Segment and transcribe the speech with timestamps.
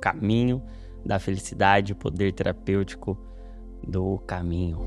[0.00, 0.62] caminho
[1.04, 3.18] da felicidade, o poder terapêutico
[3.86, 4.78] do caminho.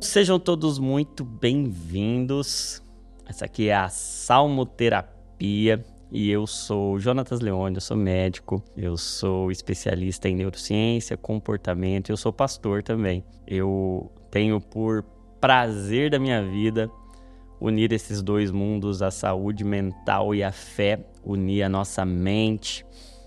[0.00, 2.82] Sejam todos muito bem-vindos.
[3.26, 9.50] Essa aqui é a Salmoterapia e eu sou Jonatas Leone, eu sou médico, eu sou
[9.50, 13.24] especialista em neurociência, comportamento, eu sou pastor também.
[13.46, 15.02] Eu tenho por
[15.42, 16.88] prazer da minha vida
[17.60, 22.86] unir esses dois mundos, a saúde mental e a fé, unir a nossa mente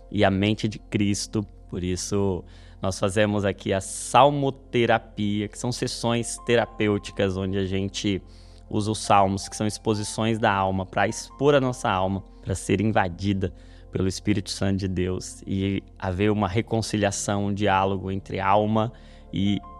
[0.09, 1.45] e a mente de Cristo.
[1.69, 2.41] Por isso,
[2.81, 8.21] nós fazemos aqui a salmoterapia, que são sessões terapêuticas onde a gente
[8.69, 12.79] usa os salmos, que são exposições da alma, para expor a nossa alma, para ser
[12.79, 13.53] invadida
[13.91, 19.14] pelo Espírito Santo de Deus e haver uma reconciliação, um diálogo entre alma e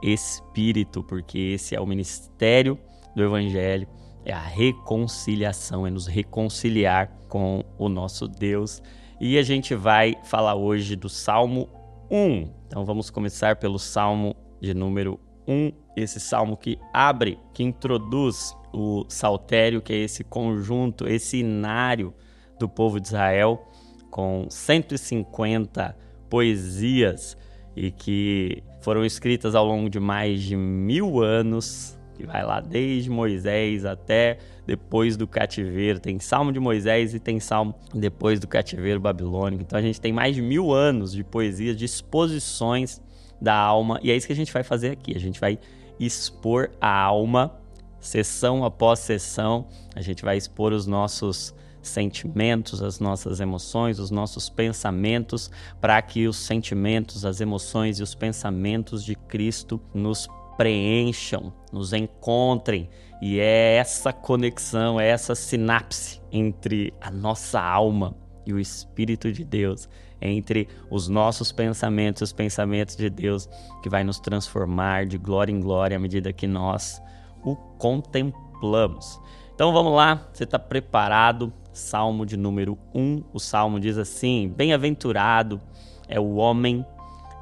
[0.02, 2.78] espírito, porque esse é o ministério
[3.16, 3.88] do Evangelho,
[4.26, 8.82] é a reconciliação, é nos reconciliar com o nosso Deus.
[9.20, 11.70] E a gente vai falar hoje do Salmo
[12.12, 12.50] 1.
[12.68, 19.06] Então vamos começar pelo Salmo de número 1, esse salmo que abre, que introduz o
[19.08, 22.14] saltério, que é esse conjunto, esse inário
[22.60, 23.66] do povo de Israel,
[24.10, 25.98] com 150
[26.30, 27.38] poesias
[27.76, 33.10] e que foram escritas ao longo de mais de mil anos, que vai lá desde
[33.10, 36.00] Moisés até depois do cativeiro.
[36.00, 39.64] Tem Salmo de Moisés e tem Salmo depois do cativeiro babilônico.
[39.64, 43.02] Então a gente tem mais de mil anos de poesias, de exposições
[43.42, 45.16] da alma, e é isso que a gente vai fazer aqui.
[45.16, 45.60] A gente vai
[46.00, 47.60] expor a alma
[48.00, 51.54] sessão após sessão, a gente vai expor os nossos
[51.88, 58.16] sentimentos, as nossas emoções, os nossos pensamentos, para que os sentimentos, as emoções e os
[58.16, 60.28] pensamentos de Cristo nos
[60.58, 62.90] preencham, nos encontrem.
[63.22, 68.16] E é essa conexão, é essa sinapse entre a nossa alma
[68.46, 69.90] e o Espírito de Deus,
[70.22, 73.50] entre os nossos pensamentos e os pensamentos de Deus,
[73.82, 77.02] que vai nos transformar de glória em glória à medida que nós
[77.44, 79.20] o contemplamos.
[79.54, 81.54] Então vamos lá, você está preparado?
[81.76, 83.24] Salmo de número 1.
[83.34, 85.60] O salmo diz assim: Bem-aventurado
[86.08, 86.86] é o homem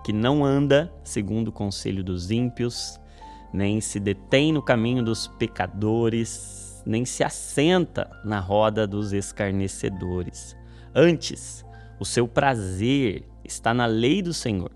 [0.03, 2.99] que não anda segundo o conselho dos ímpios,
[3.53, 10.57] nem se detém no caminho dos pecadores, nem se assenta na roda dos escarnecedores.
[10.95, 11.63] Antes,
[11.99, 14.71] o seu prazer está na lei do Senhor,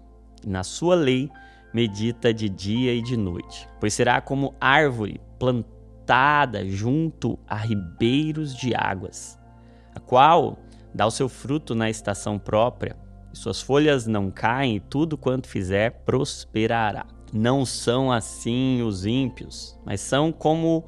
[0.46, 1.32] e na sua lei
[1.74, 8.74] medita de dia e de noite, pois será como árvore plantada junto a ribeiros de
[8.74, 9.38] águas,
[9.98, 10.60] a qual
[10.94, 12.96] dá o seu fruto na estação própria,
[13.34, 17.08] e suas folhas não caem, e tudo quanto fizer prosperará.
[17.34, 20.86] Não são assim os ímpios, mas são como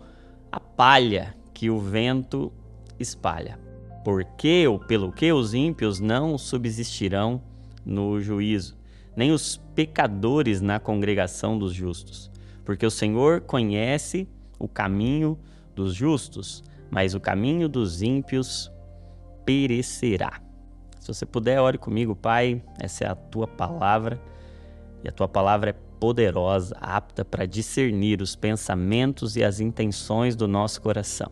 [0.52, 2.54] a palha que o vento
[3.00, 3.60] espalha.
[4.06, 7.42] Porque ou pelo que os ímpios não subsistirão
[7.84, 8.78] no juízo,
[9.16, 12.32] nem os pecadores na congregação dos justos.
[12.64, 15.38] Porque o Senhor conhece o caminho
[15.76, 18.72] dos justos, mas o caminho dos ímpios
[19.50, 20.40] perecerá.
[21.00, 22.62] Se você puder, ore comigo, Pai.
[22.80, 24.22] Essa é a tua palavra
[25.04, 30.48] e a tua palavra é poderosa, apta para discernir os pensamentos e as intenções do
[30.48, 31.32] nosso coração.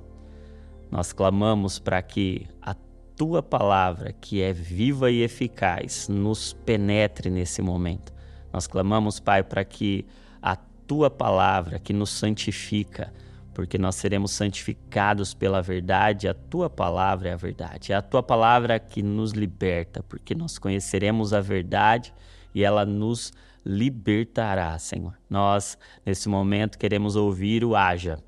[0.89, 2.75] Nós clamamos para que a
[3.15, 8.11] tua palavra, que é viva e eficaz, nos penetre nesse momento.
[8.51, 10.07] Nós clamamos, Pai, para que
[10.41, 13.13] a tua palavra, que nos santifica,
[13.57, 17.91] porque nós seremos santificados pela verdade, a tua palavra é a verdade.
[17.91, 22.13] É a tua palavra que nos liberta, porque nós conheceremos a verdade
[22.53, 23.33] e ela nos
[23.65, 25.17] libertará, Senhor.
[25.27, 25.75] Nós,
[26.05, 28.19] nesse momento, queremos ouvir o haja,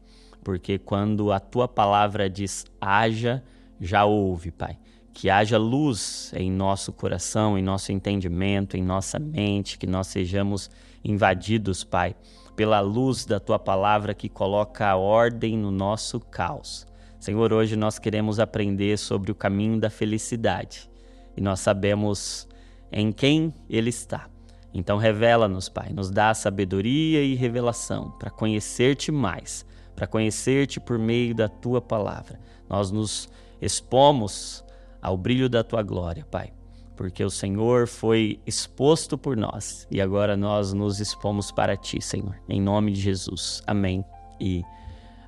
[0.44, 3.44] porque quando a tua palavra diz haja,
[3.80, 4.80] já ouve, Pai.
[5.14, 10.72] Que haja luz em nosso coração, em nosso entendimento, em nossa mente, que nós sejamos
[11.04, 12.16] invadidos, Pai,
[12.60, 16.86] pela luz da tua palavra que coloca ordem no nosso caos.
[17.18, 20.92] Senhor, hoje nós queremos aprender sobre o caminho da felicidade
[21.38, 22.50] e nós sabemos
[22.92, 24.28] em quem ele está.
[24.74, 29.66] Então revela-nos, Pai, nos dá sabedoria e revelação para conhecer-te mais,
[29.96, 32.42] para conhecer-te por meio da tua palavra.
[32.68, 33.30] Nós nos
[33.62, 34.66] expomos
[35.02, 36.52] ao brilho da tua glória, Pai,
[37.00, 42.36] porque o Senhor foi exposto por nós e agora nós nos expomos para ti, Senhor,
[42.50, 43.64] em nome de Jesus.
[43.66, 44.04] Amém
[44.38, 44.66] e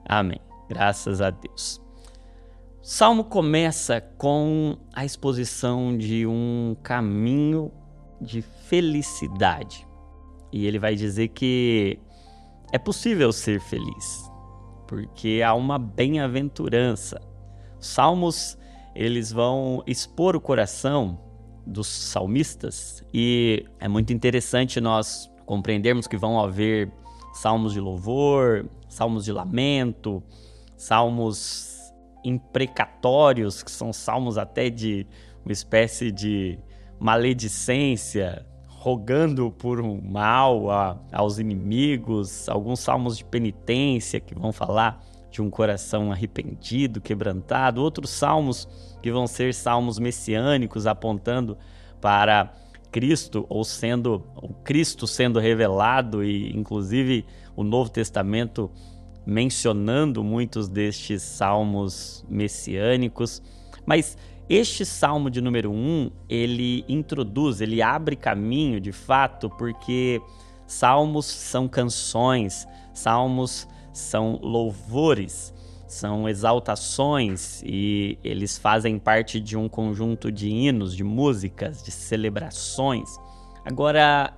[0.06, 0.42] amém.
[0.68, 1.82] Graças a Deus.
[2.82, 7.72] O salmo começa com a exposição de um caminho
[8.20, 9.88] de felicidade.
[10.52, 11.98] E ele vai dizer que
[12.74, 14.30] é possível ser feliz,
[14.90, 17.22] porque há uma bem-aventurança.
[17.80, 18.58] Salmos,
[18.94, 21.31] eles vão expor o coração
[21.66, 26.92] dos salmistas e é muito interessante nós compreendermos que vão haver
[27.34, 30.24] salmos de louvor, salmos de lamento,
[30.76, 31.94] salmos
[32.24, 35.08] imprecatórios, que são salmos até de
[35.46, 36.60] uma espécie de
[37.00, 45.04] maledicência, rogando por um mal a, aos inimigos, alguns salmos de penitência que vão falar
[45.32, 48.68] de um coração arrependido, quebrantado, outros salmos
[49.02, 51.58] que vão ser salmos messiânicos apontando
[52.00, 52.54] para
[52.92, 57.26] Cristo ou sendo o Cristo sendo revelado e inclusive
[57.56, 58.70] o Novo Testamento
[59.26, 63.42] mencionando muitos destes salmos messiânicos,
[63.86, 64.18] mas
[64.50, 70.22] este salmo de número 1, um, ele introduz, ele abre caminho de fato, porque
[70.68, 75.54] salmos são canções, salmos são louvores,
[75.94, 83.10] são exaltações e eles fazem parte de um conjunto de hinos, de músicas, de celebrações.
[83.66, 84.34] Agora,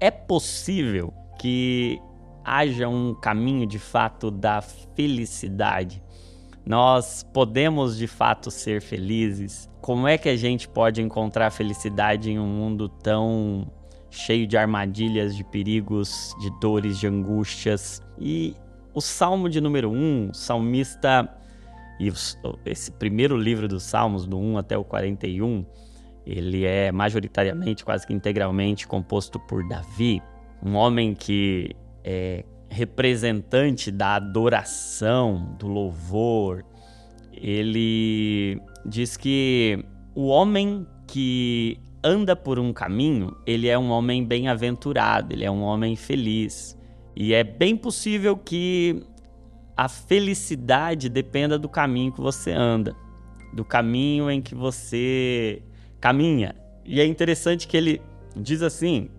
[0.00, 2.00] é possível que
[2.44, 6.02] haja um caminho de fato da felicidade
[6.68, 9.70] nós podemos de fato ser felizes?
[9.80, 13.66] Como é que a gente pode encontrar felicidade em um mundo tão
[14.10, 18.02] cheio de armadilhas, de perigos, de dores, de angústias?
[18.18, 18.54] E
[18.94, 21.28] o Salmo de número 1, o salmista,
[22.00, 22.10] e
[22.64, 25.64] esse primeiro livro dos Salmos, do 1 até o 41,
[26.24, 30.22] ele é majoritariamente, quase que integralmente composto por Davi,
[30.62, 31.74] um homem que
[32.04, 36.64] é representante da adoração, do louvor,
[37.32, 45.32] ele diz que o homem que anda por um caminho, ele é um homem bem-aventurado,
[45.32, 46.77] ele é um homem feliz.
[47.20, 49.02] E é bem possível que
[49.76, 52.94] a felicidade dependa do caminho que você anda,
[53.52, 55.60] do caminho em que você
[56.00, 56.54] caminha.
[56.84, 58.00] E é interessante que ele
[58.36, 59.10] diz assim,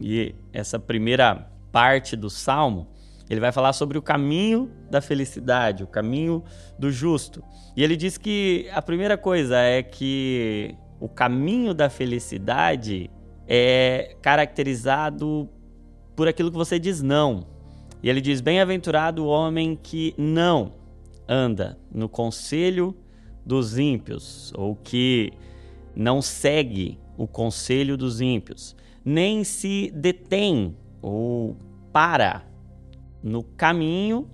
[0.00, 2.86] e essa primeira parte do salmo,
[3.28, 6.44] ele vai falar sobre o caminho da felicidade, o caminho
[6.78, 7.42] do justo.
[7.76, 13.10] E ele diz que a primeira coisa é que o caminho da felicidade
[13.48, 15.50] é caracterizado
[16.18, 17.46] por aquilo que você diz não.
[18.02, 20.72] E ele diz: Bem-aventurado o homem que não
[21.28, 22.92] anda no conselho
[23.46, 25.32] dos ímpios, ou que
[25.94, 28.74] não segue o conselho dos ímpios,
[29.04, 31.56] nem se detém ou
[31.92, 32.44] para
[33.22, 34.28] no caminho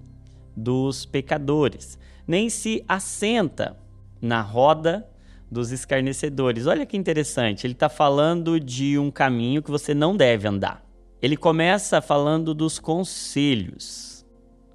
[0.57, 3.77] dos pecadores, nem se assenta
[4.23, 5.07] na roda
[5.51, 6.67] dos escarnecedores.
[6.67, 10.84] Olha que interessante, ele está falando de um caminho que você não deve andar.
[11.21, 14.27] Ele começa falando dos conselhos,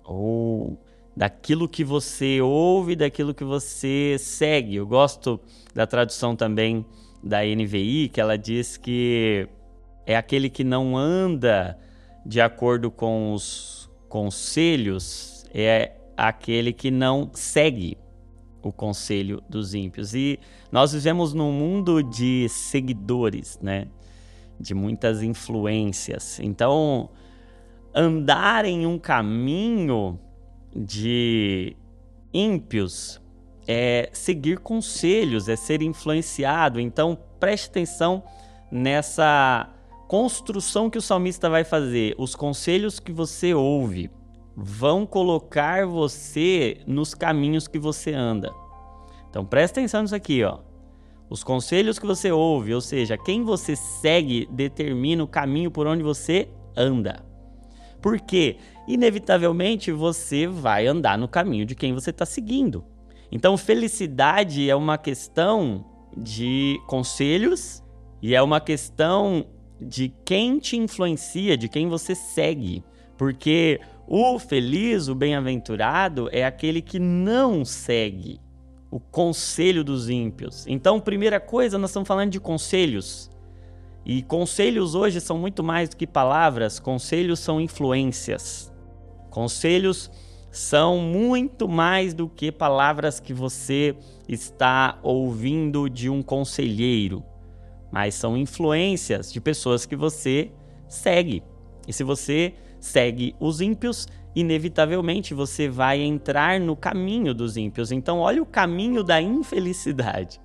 [0.04, 0.80] ou
[1.16, 4.76] daquilo que você ouve, daquilo que você segue.
[4.76, 5.40] Eu gosto
[5.74, 6.86] da tradução também
[7.24, 9.48] da NVI, que ela diz que
[10.06, 11.78] é aquele que não anda
[12.26, 17.98] de acordo com os conselhos é aquele que não segue
[18.62, 20.14] o conselho dos ímpios.
[20.14, 20.40] E
[20.72, 23.88] nós vivemos num mundo de seguidores, né?
[24.60, 26.40] De muitas influências.
[26.40, 27.10] Então,
[27.94, 30.20] andar em um caminho
[30.76, 31.76] de
[32.34, 33.22] ímpios
[33.68, 36.80] é seguir conselhos, é ser influenciado.
[36.80, 38.24] Então, preste atenção
[38.72, 39.70] nessa
[40.08, 44.10] construção que o salmista vai fazer, os conselhos que você ouve,
[44.56, 48.52] vão colocar você nos caminhos que você anda.
[49.30, 50.60] Então presta atenção nisso aqui, ó.
[51.30, 56.02] Os conselhos que você ouve, ou seja, quem você segue determina o caminho por onde
[56.02, 57.24] você anda.
[58.02, 58.58] Porque,
[58.88, 62.84] inevitavelmente, você vai andar no caminho de quem você está seguindo.
[63.32, 65.86] Então, felicidade é uma questão
[66.18, 67.84] de conselhos
[68.22, 69.46] e é uma questão
[69.80, 72.84] de quem te influencia, de quem você segue.
[73.18, 78.40] Porque o feliz, o bem-aventurado, é aquele que não segue
[78.92, 80.66] o conselho dos ímpios.
[80.68, 83.30] Então, primeira coisa, nós estamos falando de conselhos.
[84.06, 88.72] E conselhos hoje são muito mais do que palavras, conselhos são influências.
[89.30, 90.10] Conselhos
[90.52, 93.96] são muito mais do que palavras que você
[94.28, 97.24] está ouvindo de um conselheiro
[97.92, 100.52] mas são influências de pessoas que você
[100.88, 101.44] segue.
[101.88, 104.08] E se você segue os ímpios,
[104.40, 107.92] inevitavelmente você vai entrar no caminho dos ímpios.
[107.92, 110.40] Então, olha o caminho da infelicidade.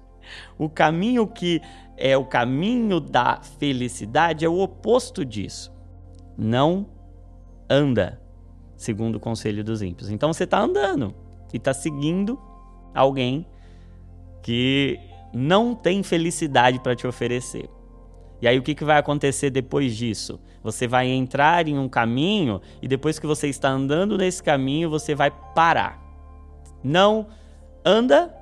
[0.59, 1.61] O caminho que
[1.97, 5.73] é o caminho da felicidade é o oposto disso.
[6.37, 6.87] Não
[7.69, 8.21] anda
[8.77, 10.11] segundo o conselho dos ímpios.
[10.11, 11.15] Então você está andando
[11.53, 12.39] e está seguindo
[12.95, 13.47] alguém
[14.43, 14.99] que
[15.33, 17.69] não tem felicidade para te oferecer.
[18.43, 20.41] E aí o que, que vai acontecer depois disso?
[20.65, 25.15] Você vai entrar em um caminho e depois que você está andando nesse caminho, você
[25.15, 26.03] vai parar.
[26.83, 27.27] Não
[27.85, 28.35] anda,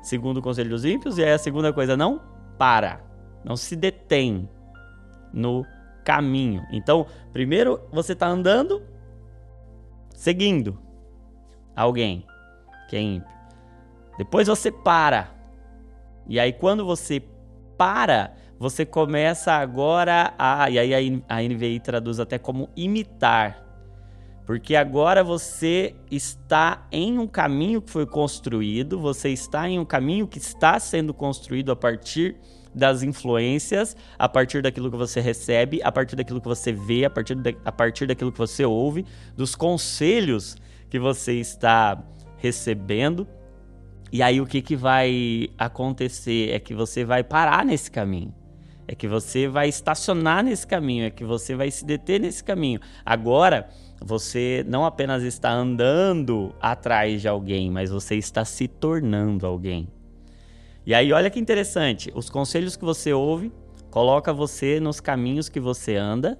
[0.00, 2.20] segundo o conselho dos ímpios, e aí a segunda coisa, não
[2.56, 3.00] para.
[3.44, 4.48] Não se detém
[5.32, 5.66] no
[6.04, 6.64] caminho.
[6.70, 8.80] Então, primeiro você está andando,
[10.14, 10.78] seguindo
[11.74, 12.24] alguém
[12.88, 13.36] que é ímpio.
[14.16, 15.34] Depois você para.
[16.28, 17.20] E aí, quando você
[17.76, 20.70] para, você começa agora a.
[20.70, 23.62] E aí a NVI traduz até como imitar.
[24.46, 30.28] Porque agora você está em um caminho que foi construído, você está em um caminho
[30.28, 32.36] que está sendo construído a partir
[32.72, 37.10] das influências, a partir daquilo que você recebe, a partir daquilo que você vê, a
[37.10, 39.04] partir, da, a partir daquilo que você ouve,
[39.36, 40.56] dos conselhos
[40.88, 42.00] que você está
[42.36, 43.26] recebendo.
[44.12, 48.32] E aí o que, que vai acontecer é que você vai parar nesse caminho.
[48.88, 52.80] É que você vai estacionar nesse caminho, é que você vai se deter nesse caminho.
[53.04, 53.68] Agora,
[54.00, 59.88] você não apenas está andando atrás de alguém, mas você está se tornando alguém.
[60.84, 63.52] E aí, olha que interessante, os conselhos que você ouve
[63.90, 66.38] coloca você nos caminhos que você anda,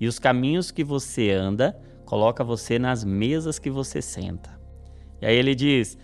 [0.00, 4.58] e os caminhos que você anda coloca você nas mesas que você senta.
[5.20, 5.98] E aí ele diz: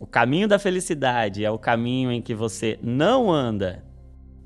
[0.00, 3.84] o caminho da felicidade é o caminho em que você não anda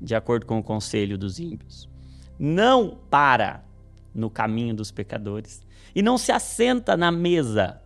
[0.03, 1.89] de acordo com o conselho dos ímpios,
[2.37, 3.63] não para
[4.13, 7.81] no caminho dos pecadores e não se assenta na mesa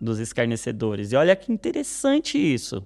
[0.00, 1.12] dos escarnecedores.
[1.12, 2.84] E olha que interessante isso.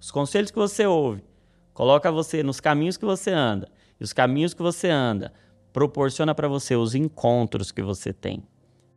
[0.00, 1.24] Os conselhos que você ouve
[1.72, 3.68] coloca você nos caminhos que você anda.
[3.98, 5.32] E os caminhos que você anda
[5.72, 8.42] proporciona para você os encontros que você tem.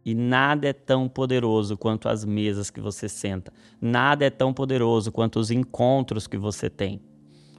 [0.05, 3.51] E nada é tão poderoso quanto as mesas que você senta.
[3.81, 7.01] Nada é tão poderoso quanto os encontros que você tem.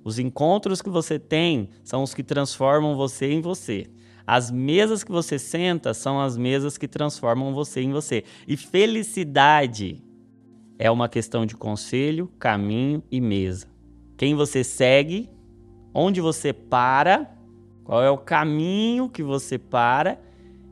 [0.09, 3.89] Os encontros que você tem são os que transformam você em você.
[4.27, 8.25] As mesas que você senta são as mesas que transformam você em você.
[8.47, 10.03] E felicidade
[10.79, 13.67] é uma questão de conselho, caminho e mesa.
[14.17, 15.29] Quem você segue,
[15.93, 17.31] onde você para,
[17.85, 20.19] qual é o caminho que você para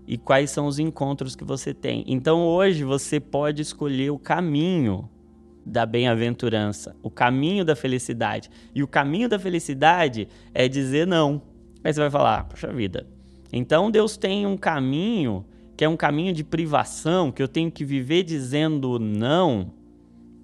[0.07, 2.02] e quais são os encontros que você tem.
[2.07, 5.11] Então hoje você pode escolher o caminho
[5.67, 8.49] da bem-aventurança, o caminho da felicidade.
[8.73, 11.43] E o caminho da felicidade é dizer não.
[11.83, 13.05] Aí você vai falar, poxa vida.
[13.53, 15.45] Então Deus tem um caminho
[15.77, 19.73] que é um caminho de privação, que eu tenho que viver dizendo não.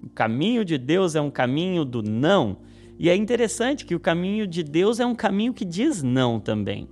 [0.03, 2.57] O caminho de Deus é um caminho do não.
[2.99, 6.87] E é interessante que o caminho de Deus é um caminho que diz não também.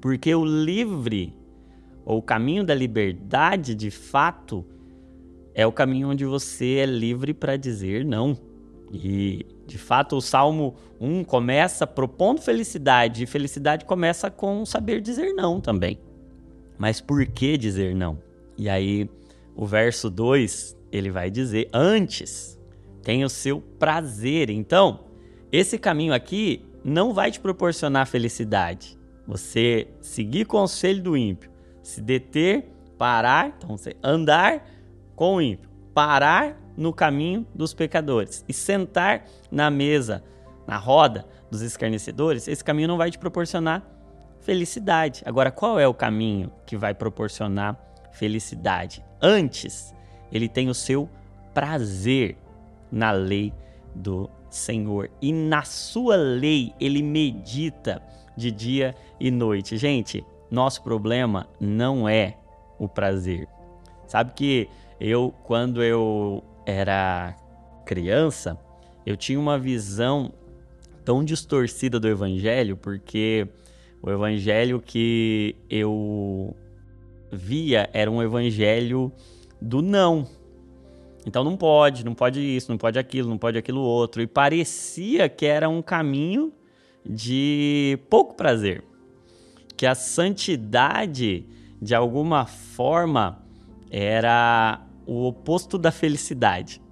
[0.00, 1.32] Porque o livre
[2.04, 4.64] ou o caminho da liberdade, de fato,
[5.58, 8.36] é o caminho onde você é livre para dizer não.
[8.92, 15.32] E, de fato, o Salmo 1 começa propondo felicidade, e felicidade começa com saber dizer
[15.32, 15.98] não também.
[16.76, 18.18] Mas por que dizer não?
[18.58, 19.08] E aí,
[19.56, 22.60] o verso 2, ele vai dizer: antes,
[23.02, 24.50] tem o seu prazer.
[24.50, 25.06] Então,
[25.50, 28.98] esse caminho aqui não vai te proporcionar felicidade.
[29.26, 31.50] Você seguir conselho do ímpio,
[31.82, 34.75] se deter, parar, então você andar
[35.16, 40.22] com o ímpio, parar no caminho dos pecadores e sentar na mesa,
[40.66, 43.82] na roda dos escarnecedores, esse caminho não vai te proporcionar
[44.40, 45.22] felicidade.
[45.24, 47.80] Agora, qual é o caminho que vai proporcionar
[48.12, 49.02] felicidade?
[49.20, 49.94] Antes,
[50.30, 51.08] ele tem o seu
[51.54, 52.36] prazer
[52.92, 53.52] na lei
[53.94, 58.02] do Senhor e na sua lei ele medita
[58.36, 59.76] de dia e noite.
[59.78, 62.36] Gente, nosso problema não é
[62.78, 63.48] o prazer.
[64.06, 64.68] Sabe que
[65.00, 67.36] eu, quando eu era
[67.84, 68.58] criança,
[69.04, 70.32] eu tinha uma visão
[71.04, 73.46] tão distorcida do evangelho, porque
[74.02, 76.56] o evangelho que eu
[77.30, 79.12] via era um evangelho
[79.60, 80.26] do não.
[81.26, 84.22] Então não pode, não pode isso, não pode aquilo, não pode aquilo outro.
[84.22, 86.52] E parecia que era um caminho
[87.04, 88.82] de pouco prazer
[89.76, 91.44] que a santidade,
[91.80, 93.44] de alguma forma,
[93.90, 96.82] era o oposto da felicidade.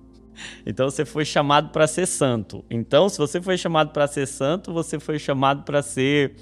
[0.66, 2.64] então você foi chamado para ser santo.
[2.68, 6.34] Então, se você foi chamado para ser santo, você foi chamado para ser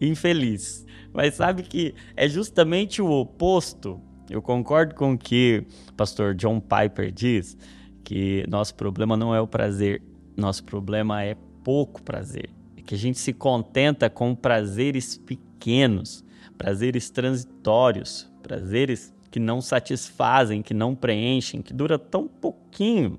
[0.00, 0.84] infeliz.
[1.12, 4.00] Mas sabe que é justamente o oposto.
[4.28, 7.56] Eu concordo com o que o pastor John Piper diz,
[8.02, 10.02] que nosso problema não é o prazer,
[10.36, 12.50] nosso problema é pouco prazer
[12.84, 16.24] que a gente se contenta com prazeres pequenos,
[16.58, 23.18] prazeres transitórios, prazeres que não satisfazem, que não preenchem, que dura tão pouquinho.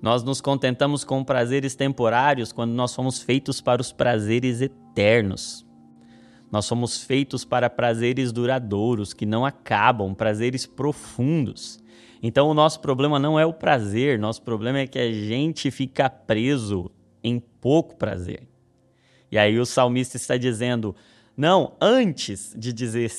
[0.00, 5.66] Nós nos contentamos com prazeres temporários quando nós fomos feitos para os prazeres eternos.
[6.52, 11.80] Nós somos feitos para prazeres duradouros, que não acabam, prazeres profundos.
[12.22, 16.08] Então o nosso problema não é o prazer, nosso problema é que a gente fica
[16.08, 16.92] preso
[17.24, 18.46] em pouco prazer.
[19.32, 20.94] E aí o salmista está dizendo:
[21.36, 23.10] não, antes de dizer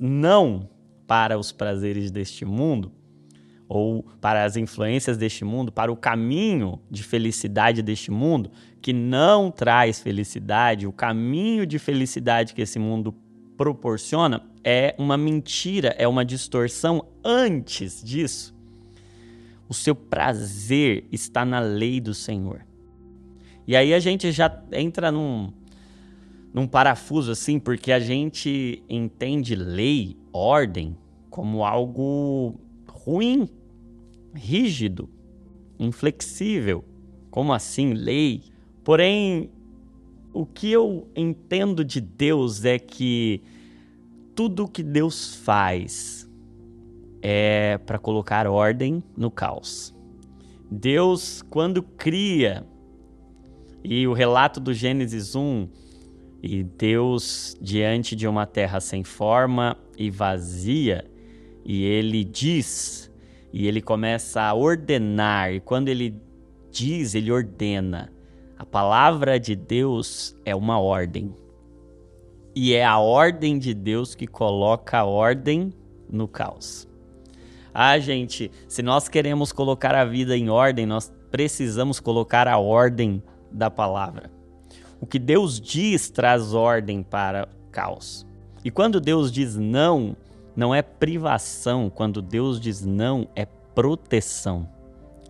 [0.00, 0.68] não
[1.10, 2.92] para os prazeres deste mundo,
[3.68, 9.50] ou para as influências deste mundo, para o caminho de felicidade deste mundo, que não
[9.50, 13.12] traz felicidade, o caminho de felicidade que esse mundo
[13.56, 17.04] proporciona é uma mentira, é uma distorção.
[17.24, 18.54] Antes disso,
[19.68, 22.64] o seu prazer está na lei do Senhor.
[23.66, 25.52] E aí a gente já entra num,
[26.52, 30.96] num parafuso assim, porque a gente entende lei, ordem,
[31.28, 33.48] como algo ruim
[34.34, 35.08] rígido,
[35.78, 36.84] inflexível.
[37.30, 38.42] Como assim, lei?
[38.82, 39.50] Porém,
[40.32, 43.42] o que eu entendo de Deus é que
[44.34, 46.28] tudo que Deus faz
[47.22, 49.94] é para colocar ordem no caos.
[50.70, 52.64] Deus, quando cria,
[53.82, 55.68] e o relato do Gênesis 1,
[56.42, 61.04] e Deus diante de uma terra sem forma e vazia,
[61.64, 63.10] e ele diz
[63.52, 66.14] e ele começa a ordenar, e quando ele
[66.70, 68.12] diz, ele ordena.
[68.56, 71.34] A palavra de Deus é uma ordem.
[72.54, 75.72] E é a ordem de Deus que coloca a ordem
[76.08, 76.86] no caos.
[77.72, 83.22] Ah, gente, se nós queremos colocar a vida em ordem, nós precisamos colocar a ordem
[83.50, 84.30] da palavra.
[85.00, 88.26] O que Deus diz traz ordem para o caos.
[88.64, 90.14] E quando Deus diz não,
[90.54, 94.68] não é privação, quando Deus diz não, é proteção.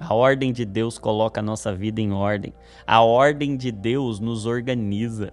[0.01, 2.53] A ordem de Deus coloca a nossa vida em ordem.
[2.87, 5.33] A ordem de Deus nos organiza.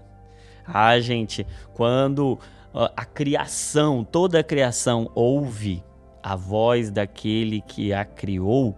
[0.66, 2.38] Ah, gente, quando
[2.74, 5.84] a criação, toda a criação ouve
[6.22, 8.76] a voz daquele que a criou,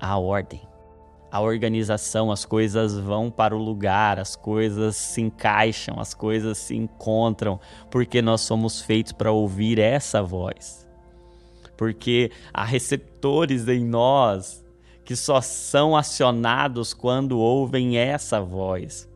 [0.00, 0.62] a ordem,
[1.30, 6.74] a organização, as coisas vão para o lugar, as coisas se encaixam, as coisas se
[6.74, 7.60] encontram,
[7.90, 10.86] porque nós somos feitos para ouvir essa voz.
[11.76, 14.64] Porque há receptores em nós
[15.04, 19.08] que só são acionados quando ouvem essa voz.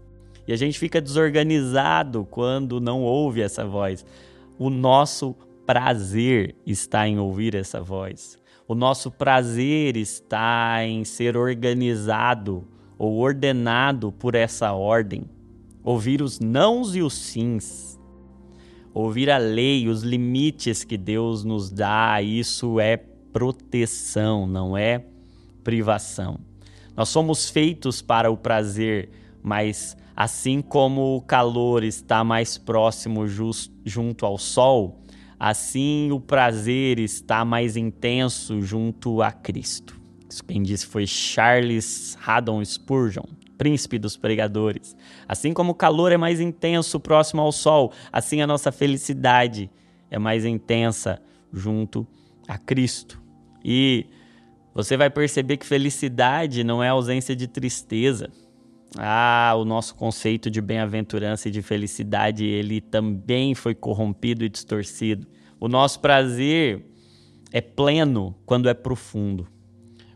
[0.46, 4.04] E a gente fica desorganizado quando não ouve essa voz.
[4.58, 8.38] O nosso prazer está em ouvir essa voz.
[8.66, 15.24] O nosso prazer está em ser organizado ou ordenado por essa ordem.
[15.82, 17.98] Ouvir os nãos e os sims.
[18.94, 22.96] Ouvir a lei, os limites que Deus nos dá, isso é
[23.32, 25.04] proteção, não é
[25.64, 26.38] privação.
[26.96, 29.10] Nós somos feitos para o prazer,
[29.42, 35.01] mas assim como o calor está mais próximo just, junto ao sol,
[35.44, 40.00] Assim, o prazer está mais intenso junto a Cristo.
[40.30, 43.24] Isso quem disse foi Charles Haddon Spurgeon,
[43.58, 44.96] príncipe dos pregadores.
[45.26, 49.68] Assim como o calor é mais intenso próximo ao sol, assim a nossa felicidade
[50.08, 51.20] é mais intensa
[51.52, 52.06] junto
[52.46, 53.20] a Cristo.
[53.64, 54.06] E
[54.72, 58.30] você vai perceber que felicidade não é ausência de tristeza.
[58.98, 65.26] Ah, o nosso conceito de bem-aventurança e de felicidade, ele também foi corrompido e distorcido.
[65.58, 66.84] O nosso prazer
[67.50, 69.46] é pleno quando é profundo.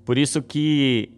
[0.04, 1.10] Por isso que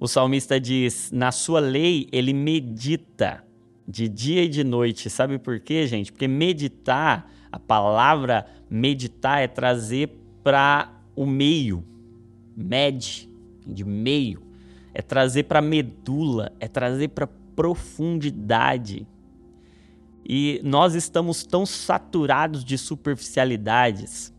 [0.00, 3.44] o salmista diz: "Na sua lei ele medita
[3.86, 5.10] de dia e de noite".
[5.10, 6.10] Sabe por quê, gente?
[6.10, 10.10] Porque meditar, a palavra meditar é trazer
[10.42, 11.84] para o meio,
[12.56, 13.28] med,
[13.66, 14.45] de meio
[14.96, 19.06] é trazer para medula, é trazer para profundidade.
[20.26, 24.32] E nós estamos tão saturados de superficialidades,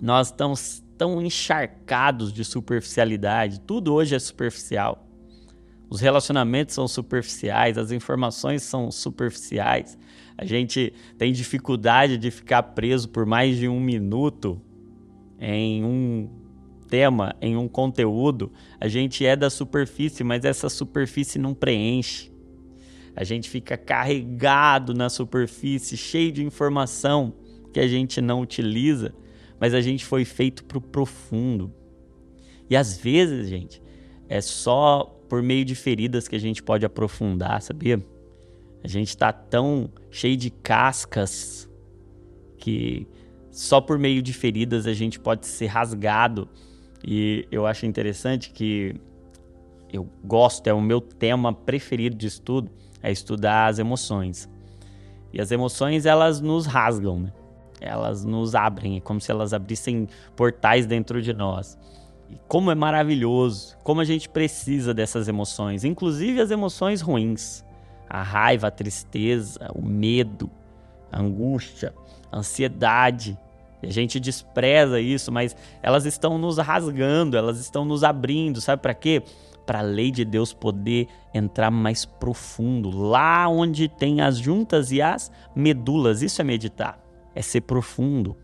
[0.00, 5.04] nós estamos tão encharcados de superficialidade, tudo hoje é superficial.
[5.90, 9.98] Os relacionamentos são superficiais, as informações são superficiais.
[10.38, 14.62] A gente tem dificuldade de ficar preso por mais de um minuto
[15.40, 16.41] em um
[16.92, 22.30] tema, em um conteúdo, a gente é da superfície, mas essa superfície não preenche.
[23.16, 27.32] A gente fica carregado na superfície, cheio de informação
[27.72, 29.14] que a gente não utiliza,
[29.58, 31.72] mas a gente foi feito para o profundo.
[32.68, 33.82] E às vezes, gente,
[34.28, 38.04] é só por meio de feridas que a gente pode aprofundar, sabia?
[38.84, 41.66] A gente está tão cheio de cascas
[42.58, 43.08] que
[43.50, 46.50] só por meio de feridas a gente pode ser rasgado.
[47.04, 48.94] E eu acho interessante que
[49.92, 52.70] eu gosto, é o meu tema preferido de estudo,
[53.02, 54.48] é estudar as emoções.
[55.32, 57.32] E as emoções, elas nos rasgam, né?
[57.80, 61.76] Elas nos abrem, é como se elas abrissem portais dentro de nós.
[62.30, 67.64] E como é maravilhoso, como a gente precisa dessas emoções, inclusive as emoções ruins.
[68.08, 70.50] A raiva, a tristeza, o medo,
[71.10, 71.94] a angústia,
[72.30, 73.38] a ansiedade.
[73.82, 78.94] A gente despreza isso, mas elas estão nos rasgando, elas estão nos abrindo, sabe para
[78.94, 79.22] quê?
[79.66, 85.02] Para a lei de Deus poder entrar mais profundo, lá onde tem as juntas e
[85.02, 86.22] as medulas.
[86.22, 86.98] Isso é meditar,
[87.34, 88.36] é ser profundo.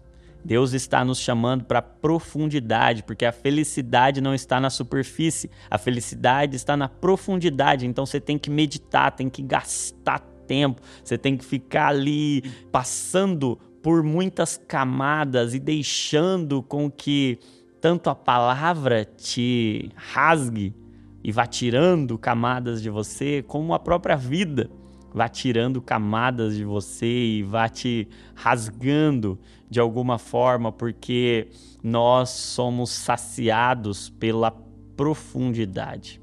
[0.44, 6.56] Deus está nos chamando para profundidade, porque a felicidade não está na superfície, a felicidade
[6.56, 7.86] está na profundidade.
[7.86, 13.58] Então você tem que meditar, tem que gastar tempo, você tem que ficar ali passando
[13.82, 17.38] por muitas camadas e deixando com que
[17.80, 20.74] tanto a palavra te rasgue
[21.22, 24.70] e vá tirando camadas de você, como a própria vida
[25.12, 29.38] vá tirando camadas de você e vá te rasgando
[29.68, 31.48] de alguma forma, porque
[31.82, 34.50] nós somos saciados pela
[34.96, 36.20] profundidade.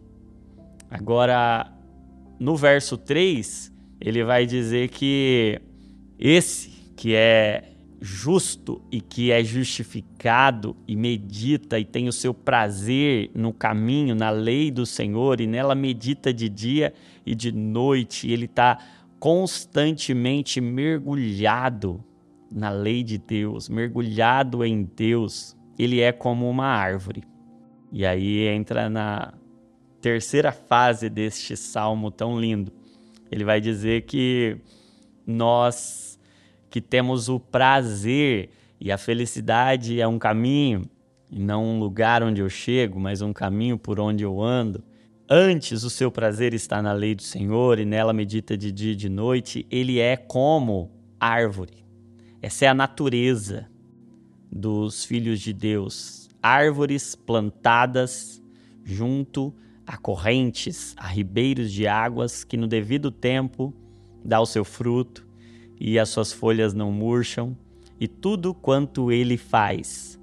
[0.89, 1.71] Agora,
[2.39, 5.61] no verso 3, ele vai dizer que
[6.17, 13.31] esse que é justo e que é justificado e medita e tem o seu prazer
[13.34, 16.93] no caminho, na lei do Senhor e nela medita de dia
[17.25, 18.77] e de noite, e ele está
[19.19, 22.03] constantemente mergulhado
[22.51, 27.23] na lei de Deus, mergulhado em Deus, ele é como uma árvore.
[27.91, 29.34] E aí entra na
[29.99, 32.71] terceira fase deste salmo tão lindo.
[33.31, 34.58] Ele vai dizer que
[35.25, 36.04] nós
[36.75, 40.83] que temos o prazer e a felicidade é um caminho,
[41.31, 44.83] e não um lugar onde eu chego, mas um caminho por onde eu ando.
[45.29, 48.95] Antes o seu prazer está na lei do Senhor e nela medita de dia e
[48.95, 51.85] de noite, ele é como árvore
[52.45, 53.67] essa é a natureza
[54.51, 56.29] dos filhos de Deus.
[56.43, 58.39] Árvores plantadas
[58.83, 59.51] junto
[59.88, 63.73] a correntes, a ribeiros de águas, que no devido tempo
[64.23, 65.24] dá o seu fruto
[65.79, 67.57] e as suas folhas não murcham,
[67.99, 70.19] e tudo quanto ele faz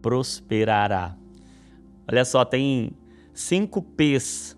[0.00, 1.16] prosperará.
[2.08, 2.92] Olha só, tem
[3.34, 4.56] cinco P's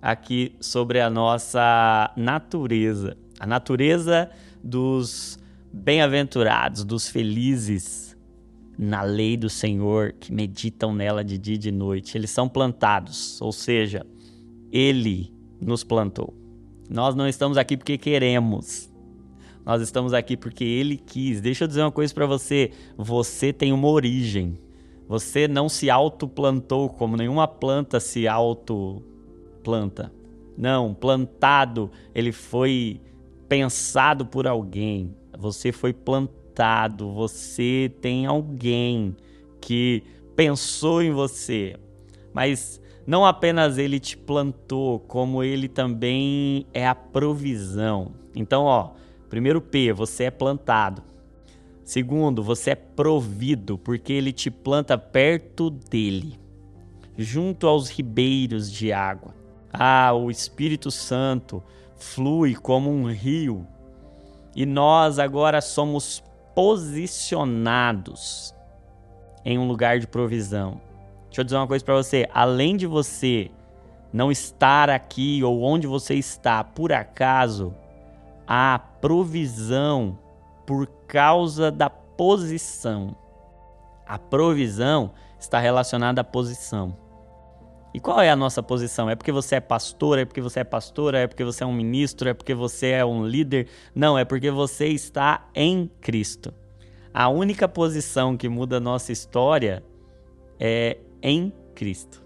[0.00, 3.16] aqui sobre a nossa natureza.
[3.40, 4.30] A natureza
[4.62, 5.38] dos
[5.70, 8.16] Bem-aventurados dos felizes
[8.78, 12.16] na lei do Senhor, que meditam nela de dia e de noite.
[12.16, 14.06] Eles são plantados, ou seja,
[14.72, 16.32] Ele nos plantou.
[16.88, 18.87] Nós não estamos aqui porque queremos.
[19.68, 21.42] Nós estamos aqui porque Ele quis.
[21.42, 24.58] Deixa eu dizer uma coisa para você: você tem uma origem.
[25.06, 30.10] Você não se autoplantou como nenhuma planta se autoplanta.
[30.56, 32.98] Não, plantado, ele foi
[33.46, 35.14] pensado por alguém.
[35.38, 39.14] Você foi plantado, você tem alguém
[39.60, 40.02] que
[40.34, 41.76] pensou em você.
[42.32, 48.12] Mas não apenas ele te plantou, como ele também é a provisão.
[48.34, 48.92] Então, ó,
[49.28, 51.02] primeiro P, você é plantado.
[51.84, 56.38] Segundo, você é provido, porque ele te planta perto dele,
[57.16, 59.34] junto aos ribeiros de água.
[59.72, 61.62] Ah, o Espírito Santo
[61.96, 63.66] flui como um rio
[64.54, 66.22] e nós agora somos
[66.54, 68.54] posicionados
[69.44, 70.80] em um lugar de provisão.
[71.26, 73.50] Deixa eu dizer uma coisa para você: além de você
[74.12, 77.74] não estar aqui ou onde você está por acaso,
[78.46, 80.18] há provisão
[80.66, 83.16] por causa da posição.
[84.06, 86.96] A provisão está relacionada à posição.
[87.94, 89.08] E qual é a nossa posição?
[89.08, 90.18] É porque você é pastor?
[90.18, 91.20] É porque você é pastora?
[91.20, 92.28] É porque você é um ministro?
[92.28, 93.68] É porque você é um líder?
[93.94, 96.52] Não, é porque você está em Cristo.
[97.12, 99.82] A única posição que muda a nossa história
[100.60, 102.22] é em Cristo.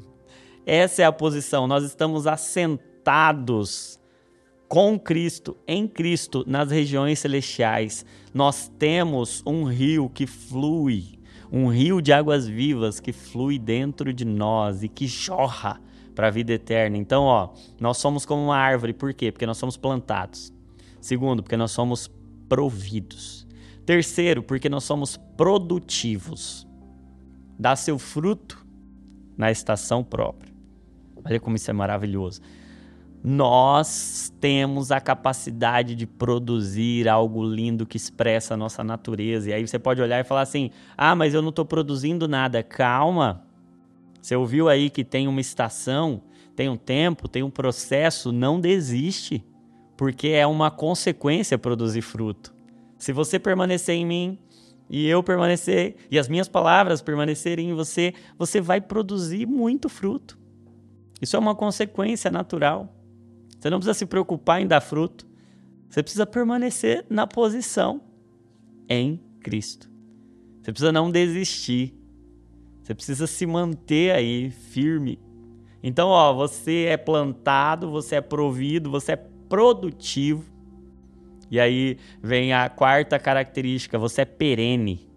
[0.64, 1.66] Essa é a posição.
[1.66, 3.98] Nós estamos assentados
[4.72, 8.06] com Cristo, em Cristo, nas regiões celestiais.
[8.32, 11.20] Nós temos um rio que flui
[11.52, 15.78] um rio de águas vivas que flui dentro de nós e que jorra
[16.14, 16.96] para a vida eterna.
[16.96, 19.30] Então, ó, nós somos como uma árvore, por quê?
[19.30, 20.50] Porque nós somos plantados.
[20.98, 22.10] Segundo, porque nós somos
[22.48, 23.46] providos.
[23.84, 26.66] Terceiro, porque nós somos produtivos.
[27.58, 28.66] Dá seu fruto
[29.36, 30.50] na estação própria.
[31.22, 32.40] Olha como isso é maravilhoso.
[33.24, 39.50] Nós temos a capacidade de produzir algo lindo que expressa a nossa natureza.
[39.50, 42.62] E aí você pode olhar e falar assim: ah, mas eu não estou produzindo nada.
[42.62, 43.46] Calma.
[44.20, 46.22] Você ouviu aí que tem uma estação,
[46.56, 48.32] tem um tempo, tem um processo.
[48.32, 49.44] Não desiste,
[49.96, 52.52] porque é uma consequência produzir fruto.
[52.98, 54.38] Se você permanecer em mim
[54.90, 60.38] e eu permanecer, e as minhas palavras permanecerem em você, você vai produzir muito fruto.
[61.20, 63.01] Isso é uma consequência natural.
[63.62, 65.24] Você não precisa se preocupar em dar fruto.
[65.88, 68.02] Você precisa permanecer na posição
[68.88, 69.88] em Cristo.
[70.60, 71.94] Você precisa não desistir.
[72.82, 75.20] Você precisa se manter aí firme.
[75.80, 80.44] Então, ó, você é plantado, você é provido, você é produtivo.
[81.48, 85.08] E aí vem a quarta característica: você é perene.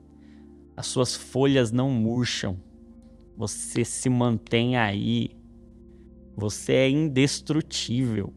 [0.77, 2.60] As suas folhas não murcham.
[3.36, 5.31] Você se mantém aí
[6.36, 8.34] você é indestrutível.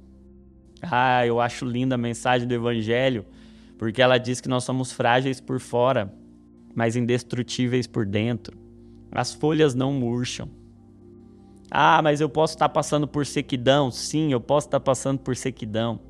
[0.80, 3.26] Ah, eu acho linda a mensagem do Evangelho,
[3.76, 6.12] porque ela diz que nós somos frágeis por fora,
[6.74, 8.56] mas indestrutíveis por dentro.
[9.10, 10.48] As folhas não murcham.
[11.70, 13.90] Ah, mas eu posso estar passando por sequidão.
[13.90, 16.00] Sim, eu posso estar passando por sequidão.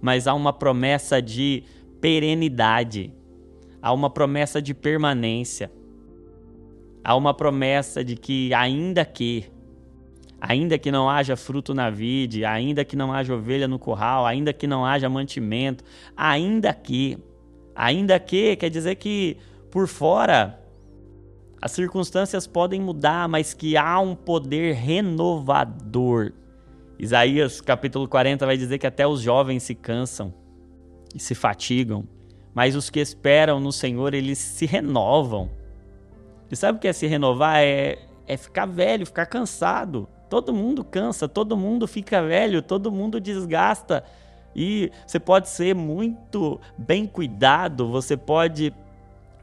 [0.00, 1.64] Mas há uma promessa de
[2.00, 3.12] perenidade.
[3.80, 5.72] Há uma promessa de permanência.
[7.02, 9.46] Há uma promessa de que, ainda que
[10.40, 14.52] ainda que não haja fruto na vide, ainda que não haja ovelha no curral, ainda
[14.52, 15.84] que não haja mantimento,
[16.16, 17.18] ainda que,
[17.74, 19.36] ainda que quer dizer que
[19.70, 20.60] por fora
[21.60, 26.32] as circunstâncias podem mudar, mas que há um poder renovador.
[26.98, 30.32] Isaías capítulo 40 vai dizer que até os jovens se cansam
[31.14, 32.06] e se fatigam,
[32.52, 35.50] mas os que esperam no Senhor, eles se renovam.
[36.50, 37.56] E sabe o que é se renovar?
[37.62, 40.08] É, é ficar velho, ficar cansado.
[40.28, 44.04] Todo mundo cansa, todo mundo fica velho, todo mundo desgasta.
[44.54, 48.72] E você pode ser muito bem cuidado, você pode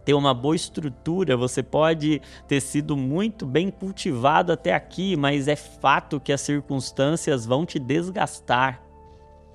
[0.06, 5.56] ter uma boa estrutura, você pode ter sido muito bem cultivado até aqui, mas é
[5.56, 8.82] fato que as circunstâncias vão te desgastar.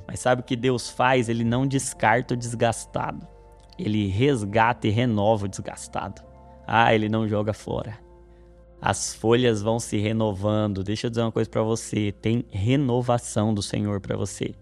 [0.07, 1.29] Mas sabe o que Deus faz?
[1.29, 3.27] Ele não descarta o desgastado.
[3.77, 6.23] Ele resgata e renova o desgastado.
[6.67, 8.06] Ah, ele não joga fora
[8.81, 10.85] as folhas vão se renovando.
[10.85, 14.55] Deixa eu dizer uma coisa para você: tem renovação do Senhor para você.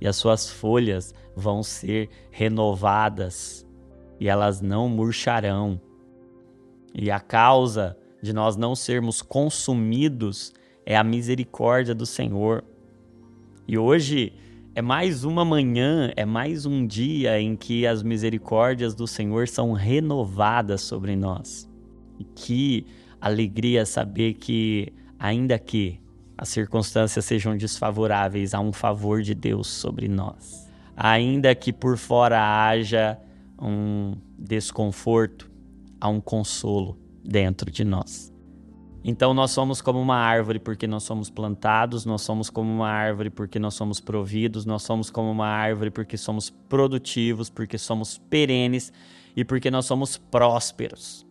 [0.00, 3.66] E as suas folhas vão ser renovadas
[4.20, 5.80] e elas não murcharão.
[6.94, 10.52] E a causa de nós não sermos consumidos
[10.84, 12.64] é a misericórdia do Senhor.
[13.66, 14.32] E hoje
[14.74, 19.72] é mais uma manhã, é mais um dia em que as misericórdias do Senhor são
[19.72, 21.68] renovadas sobre nós.
[22.18, 22.86] E que
[23.26, 26.00] alegria saber que, ainda que
[26.36, 30.68] as circunstâncias sejam desfavoráveis, há um favor de Deus sobre nós.
[30.96, 33.18] Ainda que por fora haja
[33.60, 35.50] um desconforto,
[36.00, 38.32] há um consolo dentro de nós.
[39.08, 43.30] Então nós somos como uma árvore porque nós somos plantados, nós somos como uma árvore
[43.30, 48.92] porque nós somos providos, nós somos como uma árvore porque somos produtivos, porque somos perenes
[49.36, 51.24] e porque nós somos prósperos.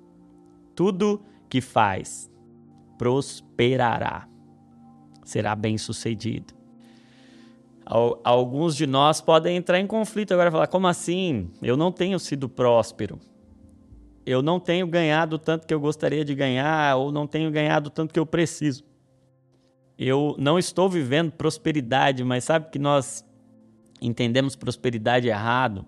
[0.74, 1.22] Tudo
[1.56, 2.30] que faz
[2.98, 4.28] prosperará,
[5.24, 6.54] será bem sucedido.
[8.26, 11.50] Alguns de nós podem entrar em conflito agora e falar: como assim?
[11.62, 13.18] Eu não tenho sido próspero.
[14.26, 18.14] Eu não tenho ganhado tanto que eu gostaria de ganhar, ou não tenho ganhado tanto
[18.14, 18.84] que eu preciso.
[19.98, 23.24] Eu não estou vivendo prosperidade, mas sabe que nós
[24.02, 25.86] entendemos prosperidade errado?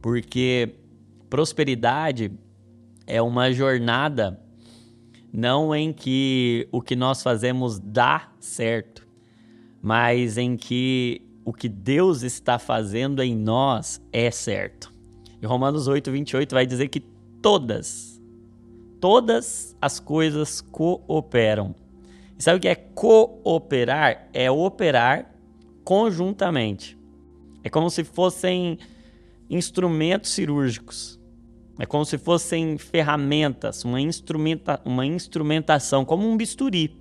[0.00, 0.76] Porque
[1.28, 2.32] prosperidade
[3.06, 4.40] é uma jornada
[5.32, 9.06] não em que o que nós fazemos dá certo,
[9.82, 14.92] mas em que o que Deus está fazendo em nós é certo.
[15.40, 17.00] E Romanos 8, 28 vai dizer que
[17.40, 18.20] todas,
[19.00, 21.74] todas as coisas cooperam.
[22.38, 24.28] E sabe o que é cooperar?
[24.32, 25.34] É operar
[25.84, 26.98] conjuntamente.
[27.62, 28.78] É como se fossem
[29.48, 31.19] instrumentos cirúrgicos.
[31.80, 36.94] É como se fossem ferramentas, uma, instrumenta, uma instrumentação, como um bisturi.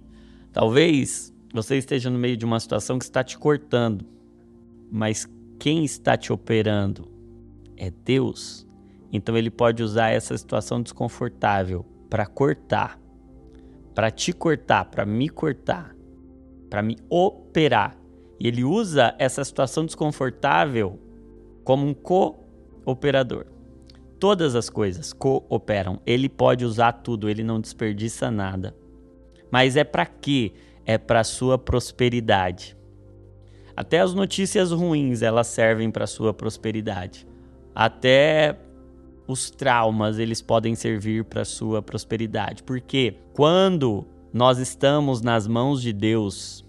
[0.53, 4.05] Talvez você esteja no meio de uma situação que está te cortando,
[4.89, 5.27] mas
[5.59, 7.11] quem está te operando
[7.75, 8.65] é Deus.
[9.11, 12.97] Então ele pode usar essa situação desconfortável para cortar,
[13.93, 15.93] para te cortar, para me cortar,
[16.69, 17.97] para me operar.
[18.39, 20.97] E ele usa essa situação desconfortável
[21.65, 23.58] como um cooperador
[24.19, 25.99] todas as coisas cooperam.
[26.05, 28.75] Ele pode usar tudo, ele não desperdiça nada.
[29.51, 30.53] Mas é para quê?
[30.86, 32.77] É para sua prosperidade.
[33.75, 37.25] Até as notícias ruins elas servem para sua prosperidade.
[37.73, 38.58] Até
[39.25, 42.62] os traumas eles podem servir para sua prosperidade.
[42.63, 46.65] Porque quando nós estamos nas mãos de Deus,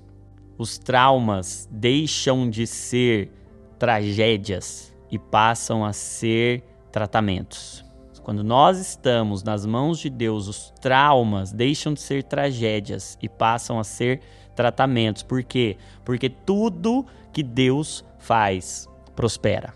[0.57, 3.33] os traumas deixam de ser
[3.79, 7.85] tragédias e passam a ser tratamentos.
[8.22, 13.79] Quando nós estamos nas mãos de Deus, os traumas deixam de ser tragédias e passam
[13.79, 14.20] a ser
[14.55, 15.22] tratamentos.
[15.22, 15.76] Por quê?
[16.05, 19.74] Porque tudo que Deus faz prospera.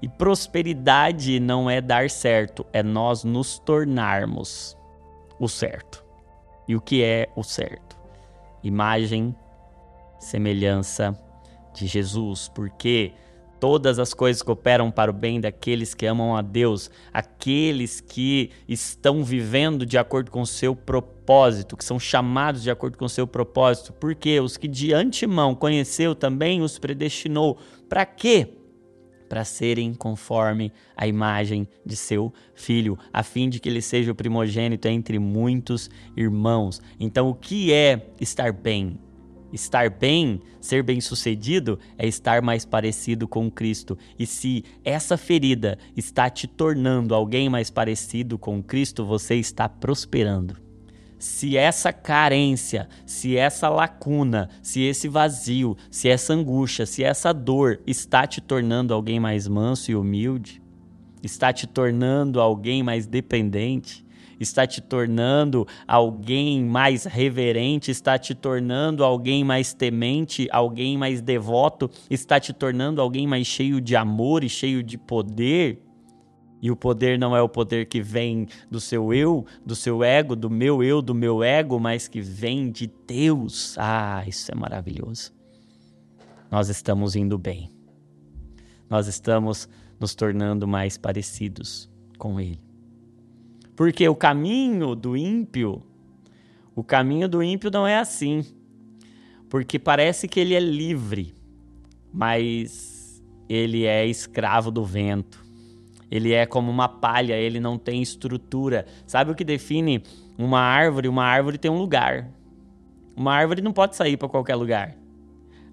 [0.00, 4.76] E prosperidade não é dar certo, é nós nos tornarmos
[5.38, 6.04] o certo.
[6.66, 7.96] E o que é o certo?
[8.62, 9.34] Imagem,
[10.18, 11.16] semelhança
[11.72, 13.12] de Jesus, porque
[13.62, 19.22] todas as coisas cooperam para o bem daqueles que amam a Deus, aqueles que estão
[19.22, 23.24] vivendo de acordo com o seu propósito, que são chamados de acordo com o seu
[23.24, 27.56] propósito, porque os que de antemão conheceu também os predestinou.
[27.88, 28.48] Para quê?
[29.28, 34.14] para serem conforme a imagem de seu filho, a fim de que ele seja o
[34.14, 36.82] primogênito entre muitos irmãos.
[37.00, 38.98] Então, o que é estar bem?
[39.52, 43.98] Estar bem, ser bem-sucedido, é estar mais parecido com Cristo.
[44.18, 50.62] E se essa ferida está te tornando alguém mais parecido com Cristo, você está prosperando
[51.22, 57.80] se essa carência, se essa lacuna, se esse vazio, se essa angústia, se essa dor
[57.86, 60.60] está te tornando alguém mais manso e humilde,
[61.22, 64.01] está te tornando alguém mais dependente,
[64.42, 71.90] está te tornando alguém mais reverente, está te tornando alguém mais temente, alguém mais devoto,
[72.10, 75.82] está te tornando alguém mais cheio de amor e cheio de poder
[76.62, 80.36] e o poder não é o poder que vem do seu eu, do seu ego,
[80.36, 83.76] do meu eu, do meu ego, mas que vem de Deus.
[83.76, 85.34] Ah, isso é maravilhoso.
[86.48, 87.68] Nós estamos indo bem.
[88.88, 92.71] Nós estamos nos tornando mais parecidos com Ele.
[93.74, 95.82] Porque o caminho do ímpio,
[96.74, 98.44] o caminho do ímpio não é assim.
[99.48, 101.34] Porque parece que ele é livre,
[102.12, 105.42] mas ele é escravo do vento
[106.12, 108.84] ele é como uma palha, ele não tem estrutura.
[109.06, 110.02] Sabe o que define
[110.36, 111.08] uma árvore?
[111.08, 112.28] Uma árvore tem um lugar.
[113.16, 114.94] Uma árvore não pode sair para qualquer lugar.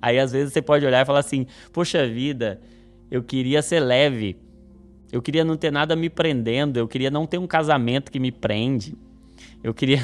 [0.02, 2.62] Aí às vezes você pode olhar e falar assim: "Poxa vida,
[3.12, 4.38] eu queria ser leve.
[5.12, 8.32] Eu queria não ter nada me prendendo, eu queria não ter um casamento que me
[8.32, 8.96] prende.
[9.64, 10.00] Eu queria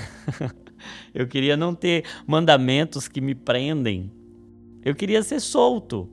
[1.14, 4.12] eu queria não ter mandamentos que me prendem.
[4.84, 6.10] Eu queria ser solto.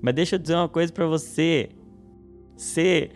[0.00, 1.70] Mas deixa eu dizer uma coisa para você.
[2.56, 3.12] Ser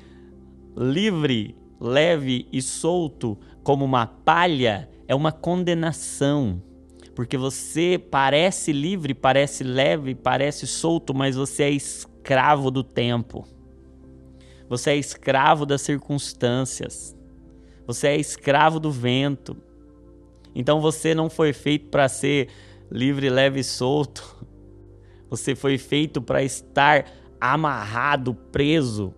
[0.77, 6.63] livre, leve e solto como uma palha é uma condenação.
[7.15, 13.47] Porque você parece livre, parece leve, parece solto, mas você é escravo do tempo.
[14.69, 17.17] Você é escravo das circunstâncias.
[17.87, 19.57] Você é escravo do vento.
[20.55, 22.49] Então você não foi feito para ser
[22.91, 24.45] livre, leve e solto.
[25.29, 27.05] Você foi feito para estar
[27.41, 29.15] amarrado, preso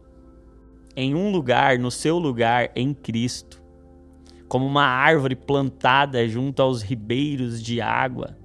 [0.97, 3.63] em um lugar, no seu lugar em Cristo,
[4.49, 8.37] como uma árvore plantada junto aos ribeiros de água,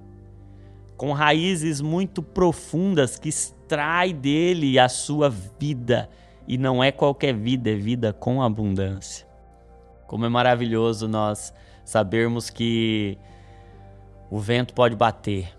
[0.96, 6.08] com raízes muito profundas que extrai dele a sua vida,
[6.46, 9.26] e não é qualquer vida, é vida com abundância.
[10.06, 11.52] Como é maravilhoso nós
[11.84, 13.18] sabermos que
[14.30, 15.56] o vento pode bater,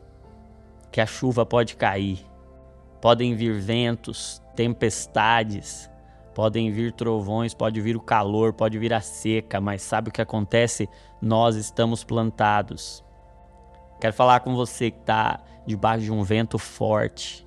[0.92, 2.26] que a chuva pode cair,
[3.02, 5.90] podem vir ventos, tempestades,
[6.36, 10.22] Podem vir trovões, pode vir o calor, pode vir a seca, mas sabe o que
[10.22, 10.90] acontece?
[11.22, 13.02] Nós estamos plantados.
[14.02, 17.45] Quero falar com você que está debaixo de um vento forte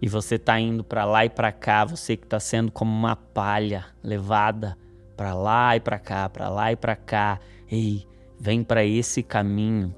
[0.00, 3.16] e você está indo para lá e para cá, você que está sendo como uma
[3.16, 4.76] palha levada
[5.16, 7.40] para lá e para cá, para lá e para cá.
[7.70, 8.06] Ei,
[8.38, 9.94] vem para esse caminho.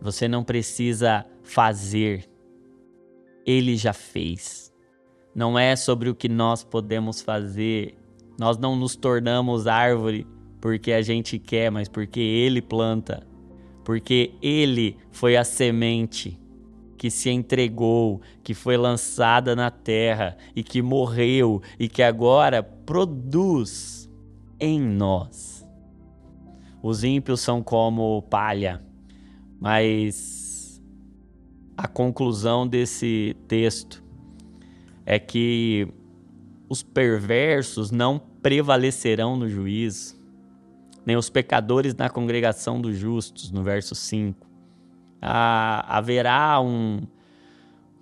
[0.00, 2.28] Você não precisa fazer,
[3.44, 4.72] ele já fez
[5.34, 7.94] não é sobre o que nós podemos fazer.
[8.38, 10.26] Nós não nos tornamos árvore
[10.60, 13.26] porque a gente quer, mas porque Ele planta.
[13.84, 16.38] Porque Ele foi a semente
[17.02, 24.08] que se entregou, que foi lançada na terra e que morreu e que agora produz
[24.60, 25.66] em nós.
[26.80, 28.80] Os ímpios são como palha,
[29.60, 30.80] mas
[31.76, 34.00] a conclusão desse texto
[35.04, 35.88] é que
[36.68, 40.14] os perversos não prevalecerão no juízo,
[41.04, 44.51] nem os pecadores na congregação dos justos, no verso 5.
[45.22, 47.00] Ah, haverá um,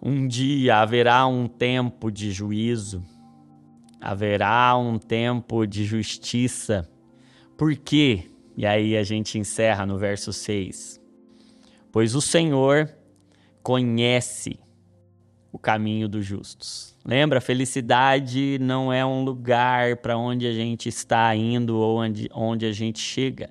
[0.02, 3.04] Um dia haverá um tempo de juízo,
[4.00, 6.88] haverá um tempo de justiça.
[7.58, 8.30] Por quê?
[8.56, 10.98] E aí a gente encerra no verso 6.
[11.92, 12.90] Pois o Senhor
[13.62, 14.58] conhece
[15.52, 16.96] o caminho dos justos.
[17.04, 22.64] Lembra, felicidade não é um lugar para onde a gente está indo ou onde, onde
[22.64, 23.50] a gente chega,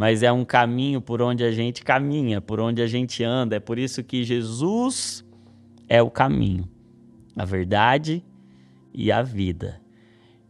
[0.00, 3.56] mas é um caminho por onde a gente caminha, por onde a gente anda.
[3.56, 5.22] É por isso que Jesus
[5.86, 6.66] é o caminho,
[7.36, 8.24] a verdade
[8.94, 9.78] e a vida.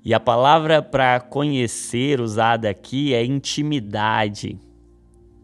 [0.05, 4.57] E a palavra para conhecer usada aqui é intimidade.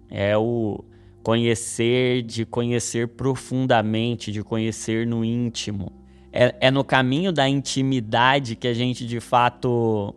[0.09, 0.85] É o
[1.21, 5.91] conhecer, de conhecer profundamente, de conhecer no íntimo.
[6.33, 10.15] É, é no caminho da intimidade que a gente de fato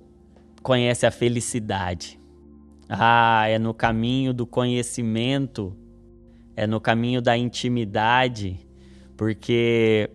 [0.61, 2.18] conhece a felicidade.
[2.89, 5.77] Ah, é no caminho do conhecimento,
[6.55, 8.59] é no caminho da intimidade,
[9.15, 10.09] porque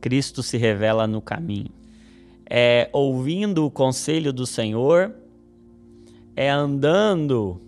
[0.00, 1.72] Cristo se revela no caminho.
[2.48, 5.12] É ouvindo o conselho do Senhor,
[6.36, 7.60] é andando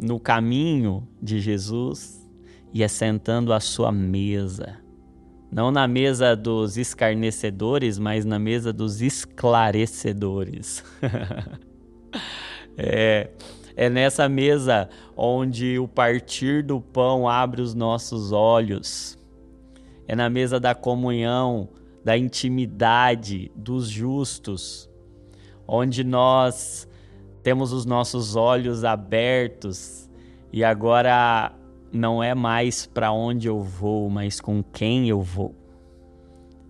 [0.00, 2.24] no caminho de Jesus
[2.72, 4.78] e assentando à sua mesa.
[5.50, 10.82] Não na mesa dos escarnecedores, mas na mesa dos esclarecedores.
[12.76, 13.30] é,
[13.76, 19.18] é nessa mesa onde o partir do pão abre os nossos olhos.
[20.06, 21.68] É na mesa da comunhão,
[22.04, 24.88] da intimidade dos justos,
[25.66, 26.88] onde nós
[27.42, 30.08] temos os nossos olhos abertos
[30.52, 31.52] e agora
[31.90, 35.54] não é mais para onde eu vou, mas com quem eu vou.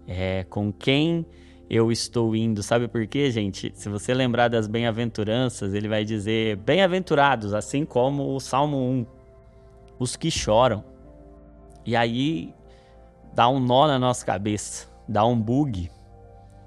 [0.06, 2.62] É com quem eu estou indo.
[2.62, 3.72] Sabe por quê, gente?
[3.74, 9.06] Se você lembrar das bem-aventuranças, ele vai dizer: Bem-aventurados, assim como o Salmo 1,
[9.98, 10.84] os que choram.
[11.84, 12.54] E aí
[13.34, 15.90] dá um nó na nossa cabeça, dá um bug.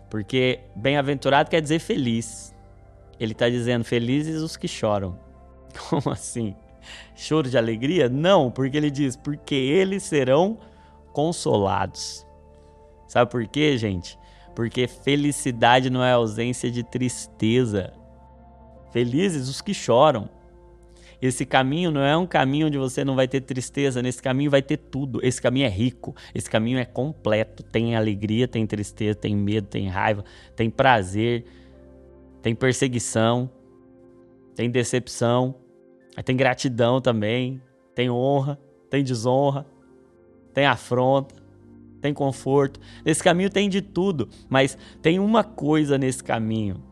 [0.09, 2.55] Porque bem-aventurado quer dizer feliz.
[3.19, 5.17] Ele está dizendo: felizes os que choram.
[5.89, 6.55] Como assim?
[7.15, 8.09] Choro de alegria?
[8.09, 10.57] Não, porque ele diz: porque eles serão
[11.11, 12.25] consolados.
[13.07, 14.16] Sabe por quê, gente?
[14.57, 17.93] Porque felicidade não é ausência de tristeza.
[18.91, 20.27] Felizes os que choram.
[21.21, 24.63] Esse caminho não é um caminho onde você não vai ter tristeza, nesse caminho vai
[24.63, 25.23] ter tudo.
[25.23, 27.61] Esse caminho é rico, esse caminho é completo.
[27.61, 31.45] Tem alegria, tem tristeza, tem medo, tem raiva, tem prazer,
[32.41, 33.51] tem perseguição,
[34.55, 35.53] tem decepção,
[36.25, 37.61] tem gratidão também,
[37.93, 39.67] tem honra, tem desonra,
[40.51, 41.35] tem afronta,
[42.01, 42.79] tem conforto.
[43.05, 46.83] Nesse caminho tem de tudo, mas tem uma coisa nesse caminho.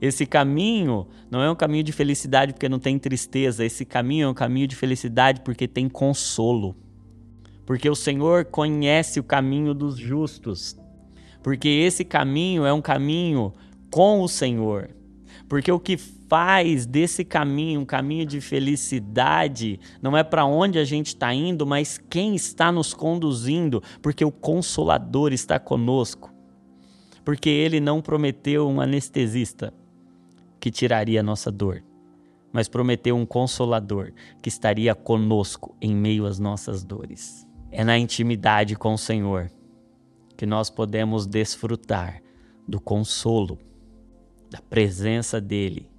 [0.00, 4.28] Esse caminho não é um caminho de felicidade porque não tem tristeza, esse caminho é
[4.28, 6.74] um caminho de felicidade porque tem consolo.
[7.66, 10.76] Porque o Senhor conhece o caminho dos justos.
[11.42, 13.52] Porque esse caminho é um caminho
[13.90, 14.90] com o Senhor.
[15.48, 15.98] Porque o que
[16.30, 21.66] faz desse caminho um caminho de felicidade não é para onde a gente está indo,
[21.66, 26.32] mas quem está nos conduzindo, porque o Consolador está conosco.
[27.24, 29.74] Porque ele não prometeu um anestesista
[30.60, 31.82] que tiraria a nossa dor,
[32.52, 37.46] mas prometeu um consolador que estaria conosco em meio às nossas dores.
[37.70, 39.50] É na intimidade com o Senhor
[40.36, 42.22] que nós podemos desfrutar
[42.66, 43.58] do consolo
[44.50, 45.89] da presença dele.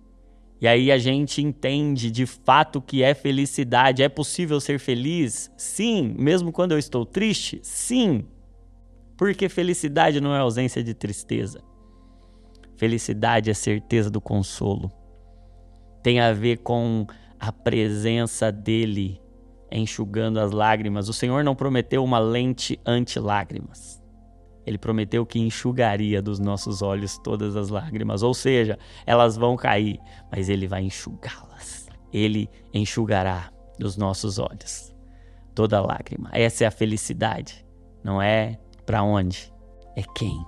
[0.62, 4.04] E aí a gente entende de fato que é felicidade.
[4.04, 5.52] É possível ser feliz?
[5.58, 6.16] Sim.
[6.20, 7.60] Mesmo quando eu estou triste?
[7.64, 8.26] Sim.
[9.18, 11.64] Porque felicidade não é ausência de tristeza.
[12.78, 14.92] Felicidade é certeza do consolo.
[16.04, 17.08] Tem a ver com
[17.40, 19.20] a presença dele
[19.72, 21.08] enxugando as lágrimas.
[21.10, 24.01] O Senhor não prometeu uma lente anti-lágrimas.
[24.72, 30.00] Ele prometeu que enxugaria dos nossos olhos todas as lágrimas, ou seja, elas vão cair,
[30.32, 31.90] mas ele vai enxugá-las.
[32.14, 34.96] Ele enxugará dos nossos olhos
[35.54, 36.30] toda lágrima.
[36.32, 37.66] Essa é a felicidade.
[38.02, 39.52] Não é para onde,
[39.94, 40.42] é quem.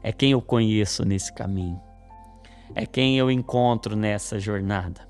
[0.00, 1.80] É quem eu conheço nesse caminho.
[2.72, 5.08] É quem eu encontro nessa jornada.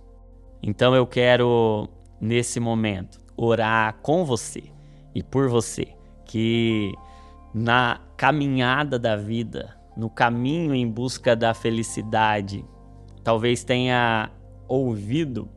[0.62, 1.86] Então eu quero
[2.18, 4.72] nesse momento orar com você
[5.14, 5.94] e por você
[6.24, 6.94] que
[7.58, 12.64] na caminhada da vida, no caminho em busca da felicidade,
[13.24, 14.30] talvez tenha
[14.68, 15.48] ouvido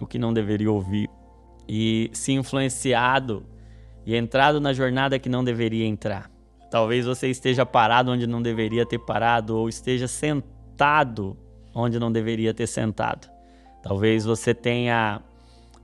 [0.00, 1.08] o que não deveria ouvir
[1.68, 3.44] e se influenciado
[4.04, 6.30] e entrado na jornada que não deveria entrar.
[6.70, 11.36] Talvez você esteja parado onde não deveria ter parado ou esteja sentado
[11.74, 13.28] onde não deveria ter sentado.
[13.82, 15.20] Talvez você tenha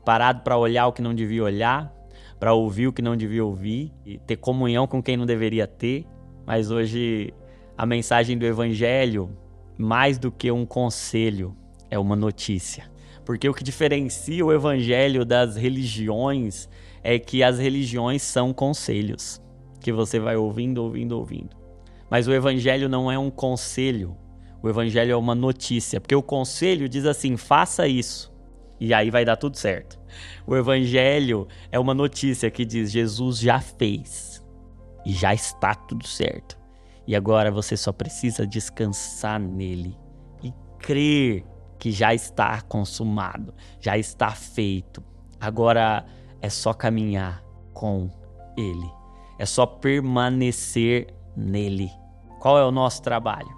[0.04, 1.92] parado para olhar o que não devia olhar,
[2.39, 6.07] para ouvir o que não devia ouvir e ter comunhão com quem não deveria ter.
[6.47, 7.32] Mas hoje
[7.76, 9.30] a mensagem do evangelho,
[9.76, 11.57] mais do que um conselho,
[11.91, 12.91] é uma notícia.
[13.24, 16.68] Porque o que diferencia o evangelho das religiões
[17.03, 19.43] é que as religiões são conselhos
[19.80, 21.57] que você vai ouvindo, ouvindo, ouvindo.
[22.11, 24.16] Mas o evangelho não é um conselho.
[24.62, 28.32] O evangelho é uma notícia, porque o conselho diz assim: faça isso
[28.81, 29.99] e aí vai dar tudo certo.
[30.47, 34.45] O evangelho é uma notícia que diz: Jesus já fez
[35.05, 36.59] e já está tudo certo.
[37.07, 39.97] E agora você só precisa descansar nele
[40.43, 41.45] e crer
[41.79, 45.03] que já está consumado, já está feito.
[45.41, 46.05] Agora
[46.43, 48.11] é só caminhar com
[48.57, 48.91] ele.
[49.39, 51.91] É só permanecer nele.
[52.41, 53.49] Qual é o nosso trabalho?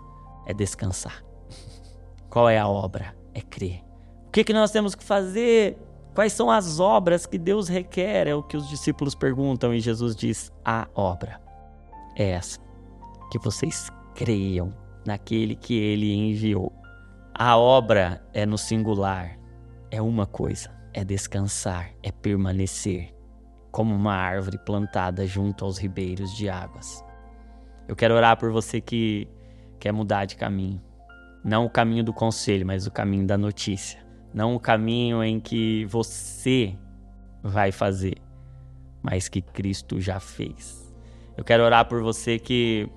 [0.47, 1.25] É descansar.
[2.29, 3.17] Qual é a obra?
[3.35, 3.90] É crer.
[4.31, 5.77] O que, que nós temos que fazer?
[6.15, 8.29] Quais são as obras que Deus requer?
[8.29, 11.41] É o que os discípulos perguntam e Jesus diz: a obra
[12.17, 12.61] é essa,
[13.33, 14.73] que vocês creiam
[15.05, 16.73] naquele que ele enviou.
[17.35, 19.37] A obra é no singular,
[19.91, 23.13] é uma coisa, é descansar, é permanecer,
[23.73, 27.05] como uma árvore plantada junto aos ribeiros de águas.
[27.89, 29.27] Eu quero orar por você que
[29.81, 30.81] quer mudar de caminho.
[31.45, 34.00] Não o caminho do conselho, mas o caminho da notícia
[34.33, 36.77] não o caminho em que você
[37.43, 38.17] vai fazer,
[39.03, 40.93] mas que Cristo já fez.
[41.37, 42.89] Eu quero orar por você que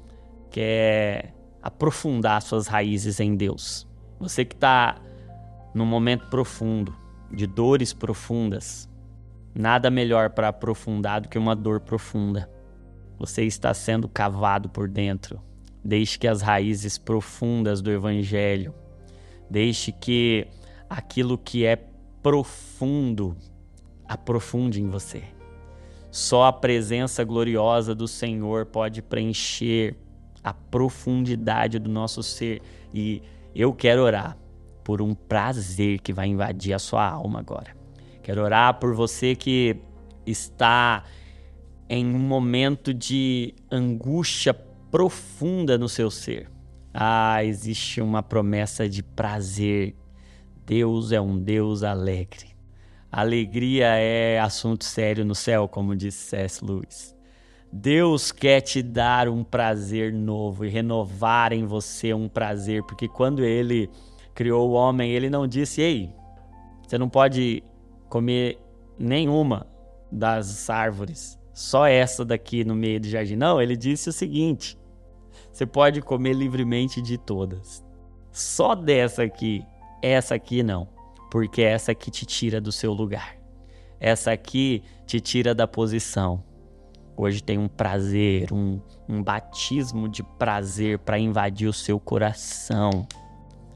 [0.51, 3.88] quer aprofundar suas raízes em Deus.
[4.19, 5.01] Você que está
[5.73, 6.95] num momento profundo,
[7.31, 8.88] de dores profundas.
[9.55, 12.49] Nada melhor para aprofundar do que uma dor profunda.
[13.17, 15.41] Você está sendo cavado por dentro.
[15.84, 18.73] Deixe que as raízes profundas do Evangelho,
[19.49, 20.47] deixe que
[20.93, 21.75] aquilo que é
[22.21, 23.35] profundo
[24.07, 25.23] aprofunde em você.
[26.11, 29.95] Só a presença gloriosa do Senhor pode preencher
[30.43, 32.61] a profundidade do nosso ser.
[32.93, 33.23] E
[33.55, 34.37] eu quero orar
[34.83, 37.75] por um prazer que vai invadir a sua alma agora.
[38.21, 39.77] Quero orar por você que
[40.27, 41.03] está
[41.89, 46.51] em um momento de angústia profunda no seu ser.
[46.93, 49.95] Ah, existe uma promessa de prazer
[50.66, 52.53] Deus é um Deus alegre.
[53.11, 56.64] Alegria é assunto sério no céu, como disse C.S.
[56.64, 57.16] Lewis.
[57.72, 63.43] Deus quer te dar um prazer novo e renovar em você um prazer, porque quando
[63.43, 63.89] ele
[64.34, 66.14] criou o homem, ele não disse: Ei,
[66.82, 67.64] você não pode
[68.09, 68.59] comer
[68.97, 69.68] nenhuma
[70.11, 73.36] das árvores, só essa daqui no meio do jardim.
[73.36, 74.78] Não, ele disse o seguinte:
[75.51, 77.84] você pode comer livremente de todas,
[78.32, 79.66] só dessa aqui
[80.11, 80.87] essa aqui não,
[81.31, 83.37] porque essa aqui te tira do seu lugar.
[83.99, 86.43] Essa aqui te tira da posição.
[87.15, 93.07] Hoje tem um prazer, um, um batismo de prazer para invadir o seu coração.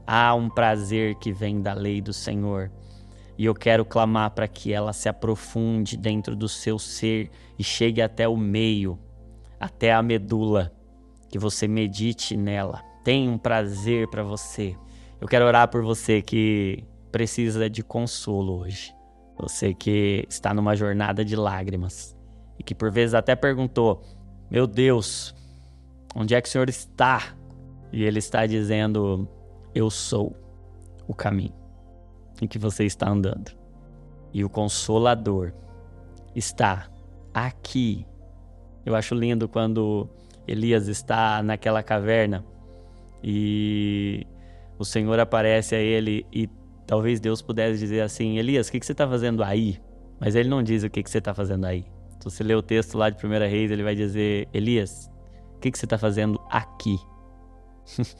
[0.06, 2.70] Há um prazer que vem da lei do Senhor.
[3.38, 8.02] E eu quero clamar para que ela se aprofunde dentro do seu ser e chegue
[8.02, 8.98] até o meio,
[9.58, 10.72] até a medula,
[11.30, 12.82] que você medite nela.
[13.02, 14.76] Tem um prazer para você.
[15.20, 18.94] Eu quero orar por você que precisa de consolo hoje.
[19.36, 22.16] Você que está numa jornada de lágrimas
[22.58, 24.02] e que por vezes até perguntou:
[24.50, 25.34] Meu Deus,
[26.14, 27.36] onde é que o Senhor está?
[27.92, 29.28] E Ele está dizendo:
[29.74, 30.36] Eu sou
[31.06, 31.54] o caminho
[32.40, 33.50] em que você está andando.
[34.32, 35.52] E o Consolador
[36.34, 36.88] está
[37.34, 38.06] aqui.
[38.84, 40.08] Eu acho lindo quando
[40.46, 42.44] Elias está naquela caverna
[43.22, 44.26] e
[44.78, 46.48] o Senhor aparece a ele e
[46.86, 49.80] talvez Deus pudesse dizer assim: Elias, o que, você está fazendo aí?
[50.20, 51.84] Mas ele não diz o que, você está fazendo aí.
[52.18, 55.10] Se você ler o texto lá de 1 Reis, ele vai dizer: Elias,
[55.56, 56.96] o que você está fazendo aqui?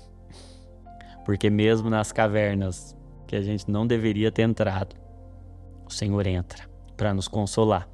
[1.25, 2.97] Porque mesmo nas cavernas
[3.27, 4.97] que a gente não deveria ter entrado,
[5.87, 7.89] o Senhor entra para nos consolar,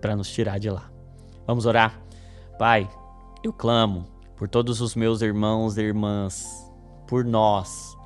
[0.00, 0.90] para nos tirar de lá.
[1.46, 2.02] Vamos orar?
[2.58, 2.88] Pai,
[3.44, 4.06] eu clamo
[4.36, 6.65] por todos os meus irmãos e irmãs
[7.06, 7.96] por nós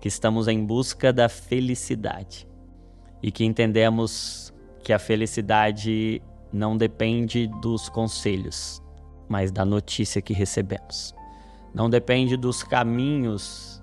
[0.00, 2.46] que estamos em busca da felicidade
[3.22, 4.52] e que entendemos
[4.82, 8.82] que a felicidade não depende dos conselhos,
[9.28, 11.14] mas da notícia que recebemos.
[11.74, 13.82] Não depende dos caminhos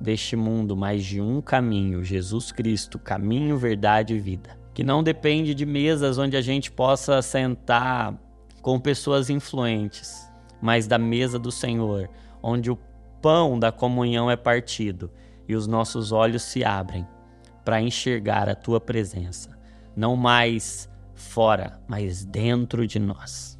[0.00, 4.58] deste mundo, mas de um caminho, Jesus Cristo, caminho, verdade e vida.
[4.74, 8.18] Que não depende de mesas onde a gente possa sentar
[8.60, 10.28] com pessoas influentes,
[10.60, 12.08] mas da mesa do Senhor,
[12.42, 12.78] onde o
[13.22, 15.10] pão da comunhão é partido
[15.48, 17.06] e os nossos olhos se abrem
[17.64, 19.56] para enxergar a tua presença,
[19.96, 23.58] não mais fora, mas dentro de nós.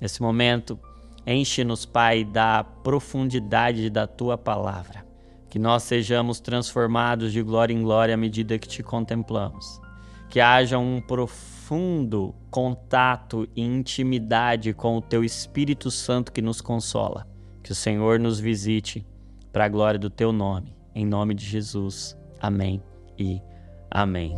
[0.00, 0.78] Nesse momento,
[1.26, 5.04] enche-nos, Pai, da profundidade da tua palavra.
[5.48, 9.80] Que nós sejamos transformados de glória em glória à medida que te contemplamos.
[10.28, 17.29] Que haja um profundo contato e intimidade com o teu Espírito Santo que nos consola.
[17.70, 19.06] Que o Senhor nos visite
[19.52, 20.74] para a glória do teu nome.
[20.92, 22.18] Em nome de Jesus.
[22.40, 22.82] Amém
[23.16, 23.40] e
[23.88, 24.34] amém.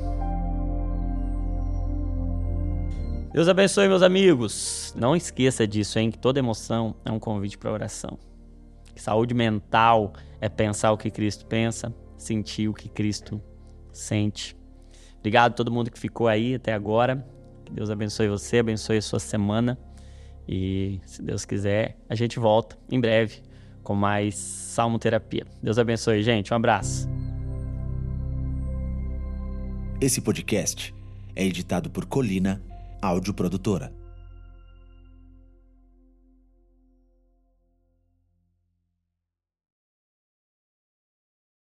[3.32, 4.94] Deus abençoe, meus amigos.
[4.94, 6.10] Não esqueça disso, hein?
[6.10, 8.18] Que toda emoção é um convite para oração.
[8.94, 13.40] Que saúde mental é pensar o que Cristo pensa, sentir o que Cristo
[13.90, 14.54] sente.
[15.20, 17.26] Obrigado a todo mundo que ficou aí até agora.
[17.64, 19.78] Que Deus abençoe você, abençoe a sua semana.
[20.48, 23.40] E se Deus quiser, a gente volta em breve
[23.82, 25.46] com mais Salmo Terapia.
[25.62, 26.52] Deus abençoe, gente.
[26.52, 27.08] Um abraço.
[30.00, 30.94] Esse podcast
[31.34, 32.60] é editado por Colina
[33.00, 34.01] Áudio Produtora.